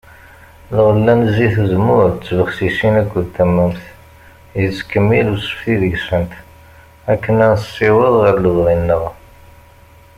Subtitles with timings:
[0.75, 3.81] Lɣella n zzit n uzemmur d tbexsisin akked tamemt,
[4.61, 6.31] yettkemmil usefti deg-sent
[7.11, 9.03] akken ad nessiweḍ ɣar lebɣi-nneɣ.